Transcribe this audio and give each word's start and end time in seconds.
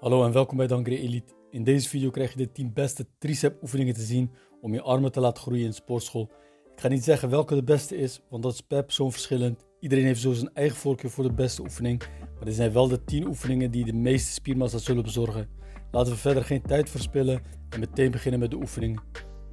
Hallo 0.00 0.24
en 0.24 0.32
welkom 0.32 0.56
bij 0.56 0.66
Dankre 0.66 0.98
Elite. 0.98 1.32
In 1.50 1.64
deze 1.64 1.88
video 1.88 2.10
krijg 2.10 2.30
je 2.30 2.36
de 2.36 2.52
10 2.52 2.72
beste 2.72 3.06
tricep 3.18 3.62
oefeningen 3.62 3.94
te 3.94 4.00
zien 4.00 4.30
om 4.60 4.74
je 4.74 4.82
armen 4.82 5.12
te 5.12 5.20
laten 5.20 5.42
groeien 5.42 5.64
in 5.64 5.72
sportschool. 5.72 6.30
Ik 6.74 6.80
ga 6.80 6.88
niet 6.88 7.04
zeggen 7.04 7.30
welke 7.30 7.54
de 7.54 7.62
beste 7.62 7.96
is, 7.96 8.20
want 8.30 8.42
dat 8.42 8.52
is 8.52 8.60
per 8.60 8.84
persoon 8.84 9.12
verschillend. 9.12 9.66
Iedereen 9.80 10.04
heeft 10.04 10.20
zo 10.20 10.32
zijn 10.32 10.50
eigen 10.54 10.76
voorkeur 10.76 11.10
voor 11.10 11.24
de 11.24 11.32
beste 11.32 11.62
oefening, 11.62 12.02
maar 12.34 12.44
dit 12.44 12.54
zijn 12.54 12.72
wel 12.72 12.88
de 12.88 13.04
10 13.04 13.26
oefeningen 13.26 13.70
die 13.70 13.84
de 13.84 13.92
meeste 13.92 14.32
spiermassa 14.32 14.78
zullen 14.78 15.02
bezorgen. 15.02 15.48
Laten 15.90 16.12
we 16.12 16.18
verder 16.18 16.44
geen 16.44 16.62
tijd 16.62 16.90
verspillen 16.90 17.42
en 17.70 17.80
meteen 17.80 18.10
beginnen 18.10 18.40
met 18.40 18.50
de 18.50 18.56
oefeningen. 18.56 19.02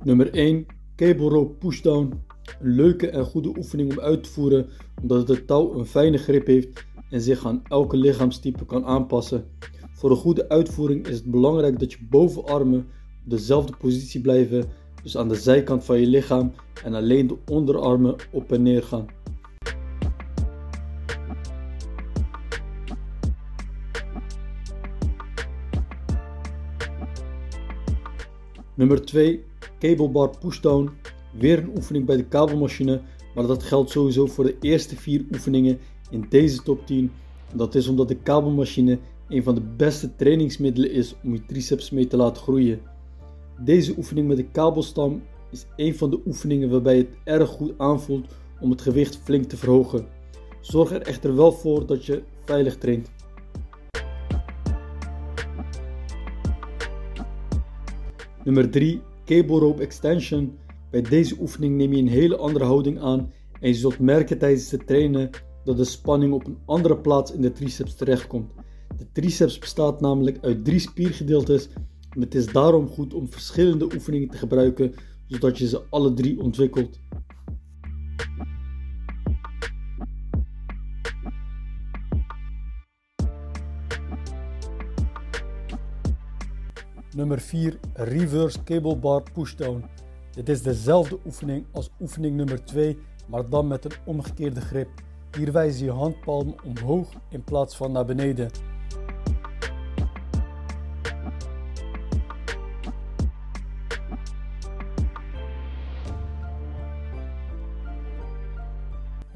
Nummer 0.04 0.34
1. 0.34 0.66
Cable 0.96 1.30
rope 1.30 1.54
pushdown. 1.54 2.24
Een 2.60 2.72
leuke 2.72 3.10
en 3.10 3.26
goede 3.26 3.58
oefening 3.58 3.92
om 3.92 4.00
uit 4.00 4.24
te 4.24 4.30
voeren 4.30 4.70
omdat 5.02 5.28
het 5.28 5.48
touw 5.48 5.74
een 5.74 5.86
fijne 5.86 6.18
grip 6.18 6.48
heeft 6.48 6.86
en 7.10 7.22
zich 7.22 7.46
aan 7.46 7.64
elke 7.68 7.98
lichaamstype 7.98 8.66
kan 8.66 8.86
aanpassen. 8.86 9.50
Voor 9.98 10.12
een 10.12 10.18
goede 10.18 10.50
uitvoering 10.50 11.08
is 11.08 11.16
het 11.16 11.32
belangrijk 11.32 11.80
dat 11.80 11.92
je 11.92 11.98
bovenarmen 12.10 12.80
op 12.80 12.86
dezelfde 13.24 13.74
positie 13.78 14.22
blijven, 14.22 14.66
dus 15.04 15.18
aan 15.18 15.28
de 15.28 15.36
zijkant 15.36 15.84
van 15.84 16.00
je 16.00 16.08
lichaam 16.08 16.52
en 16.84 16.94
alleen 16.94 17.28
de 17.28 17.38
onderarmen 17.52 18.16
op 18.32 18.52
en 18.52 18.62
neer 18.62 18.84
gaan. 18.84 19.06
Nummer 28.74 29.06
2. 29.06 29.44
Cable 29.80 30.10
bar 30.10 30.38
pushdown. 30.40 30.90
Weer 31.34 31.60
een 31.60 31.72
oefening 31.76 32.06
bij 32.06 32.16
de 32.16 32.26
kabelmachine, 32.26 33.02
maar 33.36 33.48
dat 33.48 33.64
geldt 33.64 33.90
sowieso 33.90 34.26
voor 34.26 34.44
de 34.44 34.58
eerste 34.62 34.96
4 34.96 35.26
oefeningen 35.32 35.80
in 36.10 36.26
deze 36.30 36.64
top 36.64 36.86
10. 36.86 37.12
Dat 37.56 37.76
is 37.76 37.88
omdat 37.88 38.08
de 38.08 38.16
kabelmachine 38.16 39.00
een 39.30 39.44
van 39.44 39.56
de 39.56 39.62
beste 39.62 40.16
trainingsmiddelen 40.16 40.92
is 40.92 41.16
om 41.24 41.34
je 41.34 41.46
triceps 41.46 41.90
mee 41.90 42.08
te 42.08 42.18
laten 42.18 42.42
groeien. 42.42 42.80
Deze 43.60 43.94
oefening 43.98 44.28
met 44.28 44.38
de 44.38 44.50
kabelstam 44.52 45.22
is 45.52 45.66
een 45.76 45.96
van 45.96 46.10
de 46.10 46.22
oefeningen 46.26 46.70
waarbij 46.70 46.98
het 46.98 47.10
erg 47.24 47.50
goed 47.50 47.74
aanvoelt 47.78 48.28
om 48.60 48.70
het 48.70 48.82
gewicht 48.82 49.20
flink 49.24 49.46
te 49.46 49.58
verhogen. 49.58 50.08
Zorg 50.62 50.92
er 50.92 51.02
echter 51.02 51.36
wel 51.36 51.52
voor 51.52 51.86
dat 51.86 52.06
je 52.06 52.24
veilig 52.46 52.78
traint. 52.78 53.12
Nummer 58.44 58.70
3. 58.70 59.02
Cable 59.26 59.60
rope 59.60 59.82
extension. 59.82 60.58
Bij 60.92 61.02
deze 61.02 61.36
oefening 61.40 61.76
neem 61.76 61.94
je 61.94 62.02
een 62.02 62.08
hele 62.08 62.38
andere 62.38 62.66
houding 62.66 63.00
aan 63.00 63.32
en 63.60 63.68
je 63.68 63.74
zult 63.74 64.00
merken 64.00 64.38
tijdens 64.38 64.72
het 64.72 64.88
trainen 64.88 65.30
dat 65.64 65.78
de 65.78 65.84
spanning 65.84 66.34
op 66.34 66.46
een 66.46 66.58
andere 66.66 66.98
plaats 66.98 67.32
in 67.32 67.42
de 67.42 67.52
triceps 67.52 67.96
terechtkomt. 67.96 68.52
De 68.98 69.12
triceps 69.12 69.60
bestaat 69.60 70.02
namelijk 70.02 70.38
uit 70.42 70.66
drie 70.66 70.80
spiergedeeltes 70.80 71.70
en 72.10 72.22
het 72.22 72.36
is 72.36 72.46
daarom 72.46 72.88
goed 72.88 73.14
om 73.14 73.32
verschillende 73.32 73.94
oefeningen 73.94 74.30
te 74.30 74.38
gebruiken 74.38 74.94
zodat 75.28 75.58
je 75.58 75.68
ze 75.68 75.82
alle 75.90 76.14
drie 76.14 76.40
ontwikkelt. 76.42 77.00
Nummer 87.16 87.40
4 87.40 87.80
Reverse 87.94 88.64
Cable 88.64 88.96
Bar 88.96 89.24
Pushdown. 89.34 89.84
Dit 90.32 90.50
is 90.50 90.62
dezelfde 90.62 91.20
oefening 91.26 91.66
als 91.72 91.90
oefening 92.00 92.36
nummer 92.36 92.66
2, 92.66 92.98
maar 93.28 93.50
dan 93.50 93.68
met 93.68 93.86
een 93.86 93.92
omgekeerde 94.06 94.62
grip. 94.62 94.90
Hier 95.38 95.52
wijs 95.52 95.80
je 95.80 95.86
je 95.86 95.92
handpalm 95.92 96.56
omhoog 96.64 97.10
in 97.30 97.44
plaats 97.44 97.76
van 97.76 97.92
naar 97.92 98.06
beneden. 98.06 98.50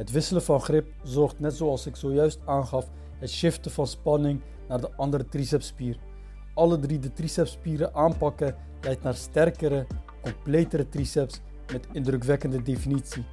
Het 0.01 0.11
wisselen 0.11 0.43
van 0.43 0.61
grip 0.61 0.93
zorgt 1.03 1.39
net 1.39 1.53
zoals 1.53 1.85
ik 1.85 1.95
zojuist 1.95 2.39
aangaf 2.45 2.89
het 3.19 3.29
shiften 3.29 3.71
van 3.71 3.87
spanning 3.87 4.41
naar 4.67 4.81
de 4.81 4.91
andere 4.95 5.25
tricepspier. 5.25 5.97
Alle 6.53 6.79
drie 6.79 6.99
de 6.99 7.13
tricepspieren 7.13 7.93
aanpakken 7.93 8.55
leidt 8.81 9.03
naar 9.03 9.15
sterkere, 9.15 9.87
completere 10.21 10.89
triceps 10.89 11.41
met 11.71 11.87
indrukwekkende 11.91 12.61
definitie. 12.61 13.25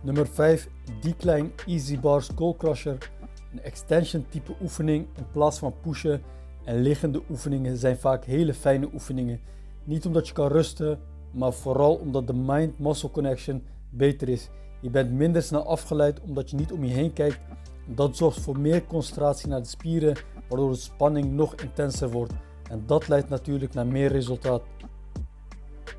Nummer 0.00 0.26
5 0.26 0.68
Decline 1.00 1.50
Easy 1.66 2.00
Bar 2.00 2.22
Skull 2.22 2.54
Crusher. 2.56 3.10
Een 3.52 3.62
extension 3.62 4.26
type 4.28 4.54
oefening 4.62 5.06
in 5.16 5.26
plaats 5.32 5.58
van 5.58 5.74
pushen 5.82 6.22
en 6.64 6.80
liggende 6.80 7.22
oefeningen 7.30 7.76
zijn 7.76 7.96
vaak 7.96 8.24
hele 8.24 8.54
fijne 8.54 8.88
oefeningen. 8.92 9.40
Niet 9.84 10.06
omdat 10.06 10.28
je 10.28 10.34
kan 10.34 10.48
rusten, 10.48 10.98
maar 11.30 11.52
vooral 11.52 11.94
omdat 11.94 12.26
de 12.26 12.34
mind-muscle 12.34 13.10
connection 13.10 13.62
beter 13.90 14.28
is. 14.28 14.50
Je 14.82 14.90
bent 14.90 15.12
minder 15.12 15.42
snel 15.42 15.66
afgeleid 15.66 16.20
omdat 16.20 16.50
je 16.50 16.56
niet 16.56 16.72
om 16.72 16.84
je 16.84 16.92
heen 16.92 17.12
kijkt. 17.12 17.40
Dat 17.86 18.16
zorgt 18.16 18.40
voor 18.40 18.58
meer 18.58 18.86
concentratie 18.86 19.48
naar 19.48 19.62
de 19.62 19.68
spieren, 19.68 20.16
waardoor 20.48 20.70
de 20.70 20.76
spanning 20.76 21.32
nog 21.32 21.54
intenser 21.54 22.10
wordt. 22.10 22.32
En 22.70 22.82
dat 22.86 23.08
leidt 23.08 23.28
natuurlijk 23.28 23.74
naar 23.74 23.86
meer 23.86 24.12
resultaat. 24.12 24.62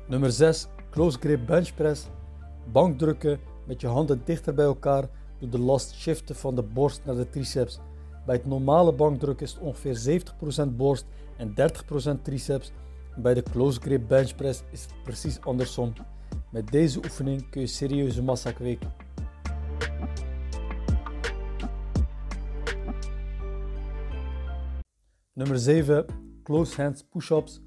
Nummer 0.08 0.32
6. 0.32 0.66
Close 0.90 1.18
grip 1.18 1.46
bench 1.46 1.74
press. 1.74 2.06
Bankdrukken 2.72 3.40
met 3.66 3.80
je 3.80 3.86
handen 3.86 4.22
dichter 4.24 4.54
bij 4.54 4.64
elkaar 4.64 5.08
doet 5.38 5.52
de 5.52 5.58
last 5.58 5.94
shiften 5.94 6.36
van 6.36 6.54
de 6.54 6.62
borst 6.62 7.00
naar 7.04 7.16
de 7.16 7.30
triceps. 7.30 7.80
Bij 8.26 8.36
het 8.36 8.46
normale 8.46 8.92
bankdrukken 8.92 9.46
is 9.46 9.52
het 9.52 9.62
ongeveer 9.62 10.22
70% 10.66 10.76
borst 10.76 11.06
en 11.36 11.54
30% 12.18 12.22
triceps. 12.22 12.72
Bij 13.16 13.34
de 13.34 13.42
close 13.42 13.80
grip 13.80 14.08
bench 14.08 14.34
press 14.34 14.62
is 14.70 14.82
het 14.82 14.92
precies 15.04 15.40
andersom. 15.40 15.92
Met 16.54 16.70
deze 16.70 16.98
oefening 16.98 17.50
kun 17.50 17.60
je 17.60 17.66
serieuze 17.66 18.22
massa 18.22 18.52
kweken. 18.52 18.92
Nummer 25.32 25.58
7. 25.58 26.06
Close 26.42 26.82
hands 26.82 27.04
push-ups. 27.10 27.60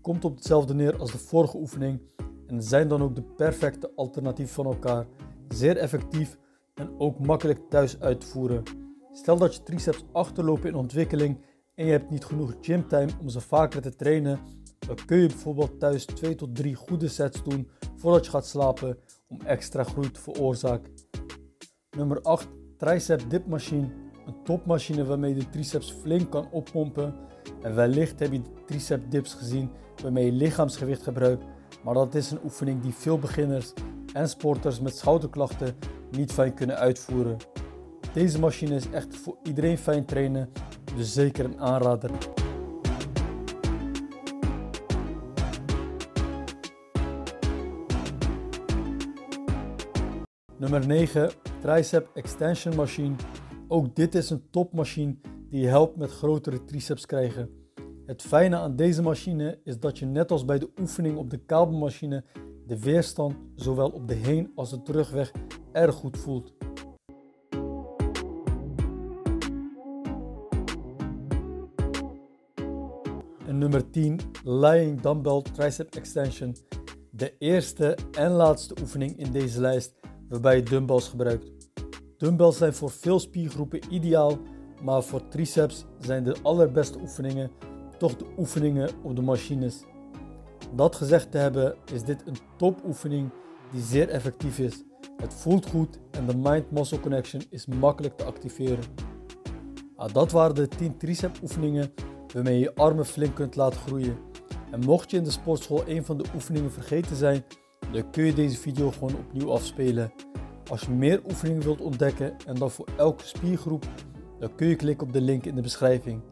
Komt 0.00 0.24
op 0.24 0.34
hetzelfde 0.34 0.74
neer 0.74 0.96
als 0.96 1.12
de 1.12 1.18
vorige 1.18 1.56
oefening 1.56 2.00
en 2.46 2.62
zijn 2.62 2.88
dan 2.88 3.02
ook 3.02 3.14
de 3.14 3.22
perfecte 3.22 3.90
alternatief 3.94 4.52
van 4.52 4.66
elkaar. 4.66 5.06
Zeer 5.48 5.76
effectief 5.76 6.38
en 6.74 6.90
ook 6.98 7.18
makkelijk 7.18 7.60
thuis 7.68 8.00
uit 8.00 8.20
te 8.20 8.26
voeren. 8.26 8.62
Stel 9.12 9.36
dat 9.36 9.54
je 9.54 9.62
triceps 9.62 10.04
achterlopen 10.12 10.68
in 10.68 10.74
ontwikkeling 10.74 11.40
en 11.74 11.84
je 11.84 11.90
hebt 11.90 12.10
niet 12.10 12.24
genoeg 12.24 12.54
gymtime 12.60 13.10
om 13.20 13.28
ze 13.28 13.40
vaker 13.40 13.82
te 13.82 13.96
trainen, 13.96 14.40
dan 14.88 15.06
kun 15.06 15.18
je 15.18 15.26
bijvoorbeeld 15.26 15.80
thuis 15.80 16.04
2 16.04 16.34
tot 16.34 16.56
3 16.56 16.74
goede 16.74 17.08
sets 17.08 17.42
doen 17.42 17.68
voordat 17.96 18.24
je 18.24 18.30
gaat 18.30 18.46
slapen 18.46 18.98
om 19.28 19.40
extra 19.40 19.84
groei 19.84 20.10
te 20.10 20.20
veroorzaken. 20.20 20.92
Nummer 21.96 22.22
8. 22.22 22.48
Tricep 22.76 23.30
dip 23.30 23.46
machine. 23.46 23.88
Een 24.26 24.42
topmachine 24.44 25.04
waarmee 25.04 25.34
je 25.34 25.40
de 25.40 25.50
triceps 25.50 25.92
flink 25.92 26.30
kan 26.30 26.48
oppompen. 26.50 27.14
En 27.62 27.74
wellicht 27.74 28.18
heb 28.18 28.32
je 28.32 28.42
tricep 28.66 29.10
dips 29.10 29.34
gezien 29.34 29.70
waarmee 30.02 30.24
je 30.24 30.32
lichaamsgewicht 30.32 31.02
gebruikt. 31.02 31.44
Maar 31.84 31.94
dat 31.94 32.14
is 32.14 32.30
een 32.30 32.40
oefening 32.44 32.82
die 32.82 32.94
veel 32.94 33.18
beginners 33.18 33.72
en 34.12 34.28
sporters 34.28 34.80
met 34.80 34.96
schouderklachten 34.96 35.76
niet 36.10 36.32
fijn 36.32 36.54
kunnen 36.54 36.76
uitvoeren. 36.76 37.36
Deze 38.12 38.38
machine 38.38 38.74
is 38.74 38.90
echt 38.90 39.16
voor 39.16 39.36
iedereen 39.42 39.78
fijn 39.78 40.04
trainen, 40.04 40.48
dus 40.96 41.12
zeker 41.12 41.44
een 41.44 41.60
aanrader. 41.60 42.10
Nummer 50.58 50.86
9. 50.86 51.30
Tricep 51.60 52.10
Extension 52.14 52.76
Machine. 52.76 53.14
Ook 53.68 53.96
dit 53.96 54.14
is 54.14 54.30
een 54.30 54.50
topmachine 54.50 55.16
die 55.50 55.66
helpt 55.66 55.96
met 55.96 56.10
grotere 56.10 56.64
triceps 56.64 57.06
krijgen. 57.06 57.50
Het 58.06 58.22
fijne 58.22 58.56
aan 58.56 58.76
deze 58.76 59.02
machine 59.02 59.60
is 59.64 59.78
dat 59.78 59.98
je 59.98 60.06
net 60.06 60.30
als 60.30 60.44
bij 60.44 60.58
de 60.58 60.70
oefening 60.80 61.16
op 61.16 61.30
de 61.30 61.38
kabelmachine 61.38 62.24
de 62.66 62.80
weerstand 62.80 63.34
zowel 63.54 63.88
op 63.88 64.08
de 64.08 64.14
heen- 64.14 64.52
als 64.54 64.70
de 64.70 64.82
terugweg 64.82 65.32
erg 65.72 65.94
goed 65.94 66.18
voelt. 66.18 66.52
En 73.46 73.58
nummer 73.58 73.90
10, 73.90 74.20
Lying 74.44 75.00
Dumbbell 75.00 75.42
Tricep 75.52 75.94
Extension. 75.94 76.56
De 77.10 77.34
eerste 77.38 77.96
en 78.12 78.30
laatste 78.30 78.74
oefening 78.80 79.18
in 79.18 79.32
deze 79.32 79.60
lijst 79.60 79.96
waarbij 80.28 80.56
je 80.56 80.62
dumbbells 80.62 81.08
gebruikt. 81.08 81.50
Dumbbells 82.16 82.56
zijn 82.56 82.74
voor 82.74 82.90
veel 82.90 83.20
spiergroepen 83.20 83.80
ideaal, 83.90 84.38
maar 84.82 85.02
voor 85.02 85.28
triceps 85.28 85.84
zijn 85.98 86.24
de 86.24 86.36
allerbeste 86.42 86.98
oefeningen 86.98 87.50
toch 87.98 88.16
de 88.16 88.26
oefeningen 88.38 88.90
op 89.02 89.16
de 89.16 89.22
machines. 89.22 89.84
Dat 90.74 90.96
gezegd 90.96 91.30
te 91.30 91.38
hebben, 91.38 91.76
is 91.92 92.02
dit 92.02 92.26
een 92.26 92.36
topoefening 92.56 93.30
die 93.72 93.82
zeer 93.82 94.08
effectief 94.08 94.58
is. 94.58 94.84
Het 95.16 95.34
voelt 95.34 95.66
goed 95.66 95.98
en 96.10 96.26
de 96.26 96.36
mind-muscle 96.36 97.00
connection 97.00 97.42
is 97.50 97.66
makkelijk 97.66 98.16
te 98.16 98.24
activeren. 98.24 98.84
Ah, 99.96 100.12
dat 100.12 100.32
waren 100.32 100.54
de 100.54 100.68
10 100.68 100.96
tricep 100.96 101.42
oefeningen. 101.42 101.92
waarmee 102.34 102.54
je 102.54 102.60
je 102.60 102.74
armen 102.74 103.06
flink 103.06 103.34
kunt 103.34 103.56
laten 103.56 103.80
groeien. 103.80 104.18
En 104.70 104.80
mocht 104.80 105.10
je 105.10 105.16
in 105.16 105.24
de 105.24 105.30
sportschool 105.30 105.82
een 105.86 106.04
van 106.04 106.18
de 106.18 106.24
oefeningen 106.34 106.72
vergeten 106.72 107.16
zijn, 107.16 107.44
dan 107.92 108.10
kun 108.10 108.24
je 108.24 108.34
deze 108.34 108.56
video 108.56 108.90
gewoon 108.90 109.14
opnieuw 109.14 109.52
afspelen. 109.52 110.12
Als 110.70 110.80
je 110.80 110.90
meer 110.90 111.22
oefeningen 111.24 111.62
wilt 111.62 111.80
ontdekken 111.80 112.36
en 112.46 112.54
dan 112.54 112.70
voor 112.70 112.88
elke 112.96 113.24
spiergroep, 113.24 113.86
dan 114.38 114.54
kun 114.54 114.66
je 114.68 114.76
klikken 114.76 115.06
op 115.06 115.12
de 115.12 115.20
link 115.20 115.44
in 115.44 115.54
de 115.54 115.62
beschrijving. 115.62 116.22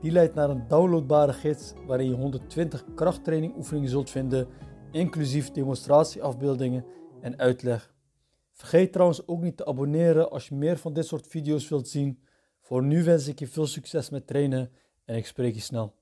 Die 0.00 0.12
leidt 0.12 0.34
naar 0.34 0.50
een 0.50 0.68
downloadbare 0.68 1.32
gids 1.32 1.72
waarin 1.86 2.08
je 2.08 2.14
120 2.14 2.84
krachttraining 2.94 3.56
oefeningen 3.56 3.88
zult 3.88 4.10
vinden, 4.10 4.48
inclusief 4.90 5.50
demonstratieafbeeldingen 5.50 6.84
en 7.20 7.38
uitleg. 7.38 7.94
Vergeet 8.52 8.92
trouwens 8.92 9.26
ook 9.26 9.42
niet 9.42 9.56
te 9.56 9.66
abonneren 9.66 10.30
als 10.30 10.48
je 10.48 10.54
meer 10.54 10.76
van 10.76 10.92
dit 10.92 11.06
soort 11.06 11.26
video's 11.26 11.68
wilt 11.68 11.88
zien. 11.88 12.22
Voor 12.60 12.82
nu 12.82 13.04
wens 13.04 13.28
ik 13.28 13.38
je 13.38 13.46
veel 13.46 13.66
succes 13.66 14.10
met 14.10 14.26
trainen 14.26 14.70
en 15.04 15.16
ik 15.16 15.26
spreek 15.26 15.54
je 15.54 15.60
snel. 15.60 15.97